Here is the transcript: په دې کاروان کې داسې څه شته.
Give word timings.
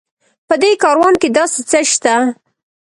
په 0.47 0.55
دې 0.61 0.71
کاروان 0.83 1.13
کې 1.21 1.29
داسې 1.37 1.61
څه 1.69 1.79
شته. 1.91 2.15